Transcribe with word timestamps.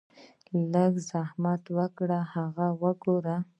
لږ 0.71 0.93
زحمت 1.09 1.63
اوکړئ 1.77 2.21
هغه 2.33 2.67
اوګورئ- 2.89 3.37